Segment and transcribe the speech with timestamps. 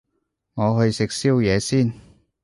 [0.55, 1.93] 我去食宵夜先